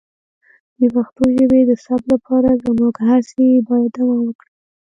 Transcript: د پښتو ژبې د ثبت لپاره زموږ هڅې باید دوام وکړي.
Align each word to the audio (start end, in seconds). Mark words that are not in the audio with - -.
د 0.79 0.81
پښتو 0.95 1.23
ژبې 1.37 1.61
د 1.69 1.71
ثبت 1.83 2.05
لپاره 2.13 2.49
زموږ 2.63 2.93
هڅې 3.07 3.47
باید 3.67 3.91
دوام 3.99 4.21
وکړي. 4.25 4.51